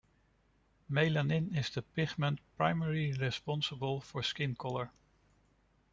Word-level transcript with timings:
Melanin 0.89 1.55
is 1.55 1.69
the 1.69 1.83
pigment 1.83 2.39
primarily 2.57 3.13
responsible 3.13 4.01
for 4.01 4.23
skin 4.23 4.55
color. 4.55 4.89